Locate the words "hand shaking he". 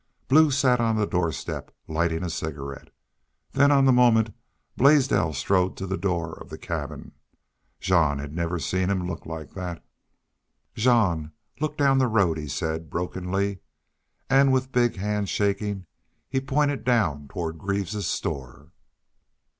14.95-16.41